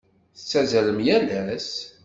[0.37, 1.69] Tettazzalem yal ass?